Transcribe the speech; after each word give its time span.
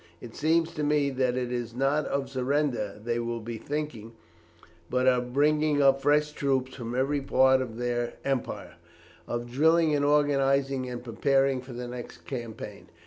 It 0.19 0.35
seems 0.35 0.73
to 0.73 0.81
me 0.83 1.11
that 1.11 1.37
it 1.37 1.51
is 1.51 1.75
not 1.75 2.05
of 2.07 2.27
surrender 2.27 2.99
they 3.03 3.19
will 3.19 3.39
be 3.39 3.59
thinking, 3.59 4.13
but 4.89 5.05
of 5.07 5.31
bringing 5.31 5.79
up 5.79 6.01
fresh 6.01 6.31
troops 6.31 6.73
from 6.73 6.95
every 6.95 7.21
part 7.21 7.61
of 7.61 7.77
their 7.77 8.13
empire, 8.25 8.77
of 9.27 9.51
drilling 9.51 9.93
and 9.95 10.03
organizing 10.03 10.89
and 10.89 11.03
preparing 11.03 11.61
for 11.61 11.73
the 11.73 11.87
next 11.87 12.25
campaign. 12.25 12.87